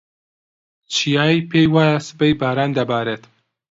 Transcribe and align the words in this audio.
چیایی 0.93 1.47
پێی 1.49 1.67
وایە 1.73 1.97
سبەی 2.07 2.37
باران 2.41 2.71
دەبارێت. 2.77 3.23